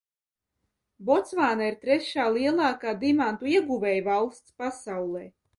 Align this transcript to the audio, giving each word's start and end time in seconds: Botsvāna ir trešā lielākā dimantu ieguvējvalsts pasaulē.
Botsvāna 1.09 1.67
ir 1.73 1.77
trešā 1.83 2.25
lielākā 2.39 2.97
dimantu 3.05 3.53
ieguvējvalsts 3.55 4.61
pasaulē. 4.65 5.27